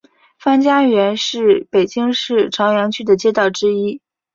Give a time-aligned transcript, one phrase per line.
[0.39, 4.01] 潘家园是北京市朝阳区的街道之一。